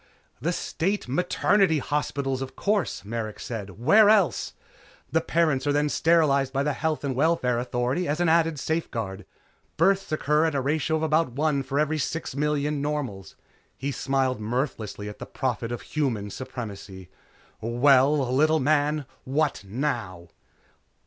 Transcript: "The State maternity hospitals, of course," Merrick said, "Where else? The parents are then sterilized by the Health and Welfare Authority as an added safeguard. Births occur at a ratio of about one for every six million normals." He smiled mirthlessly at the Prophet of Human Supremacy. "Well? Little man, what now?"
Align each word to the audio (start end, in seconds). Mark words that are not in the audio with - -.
"The 0.41 0.51
State 0.51 1.07
maternity 1.07 1.77
hospitals, 1.77 2.41
of 2.41 2.55
course," 2.55 3.05
Merrick 3.05 3.39
said, 3.39 3.79
"Where 3.79 4.09
else? 4.09 4.53
The 5.11 5.21
parents 5.21 5.67
are 5.67 5.71
then 5.71 5.89
sterilized 5.89 6.51
by 6.51 6.63
the 6.63 6.73
Health 6.73 7.03
and 7.03 7.15
Welfare 7.15 7.59
Authority 7.59 8.07
as 8.07 8.19
an 8.19 8.27
added 8.27 8.57
safeguard. 8.57 9.27
Births 9.77 10.11
occur 10.11 10.45
at 10.45 10.55
a 10.55 10.59
ratio 10.61 10.95
of 10.95 11.03
about 11.03 11.33
one 11.33 11.61
for 11.61 11.79
every 11.79 11.99
six 11.99 12.35
million 12.35 12.81
normals." 12.81 13.35
He 13.77 13.91
smiled 13.91 14.41
mirthlessly 14.41 15.07
at 15.07 15.19
the 15.19 15.27
Prophet 15.27 15.71
of 15.71 15.83
Human 15.83 16.31
Supremacy. 16.31 17.11
"Well? 17.61 18.33
Little 18.33 18.59
man, 18.59 19.05
what 19.23 19.63
now?" 19.63 20.29